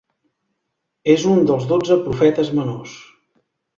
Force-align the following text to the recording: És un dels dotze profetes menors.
És 1.15 1.27
un 1.33 1.45
dels 1.51 1.67
dotze 1.73 1.99
profetes 2.07 2.51
menors. 2.61 2.97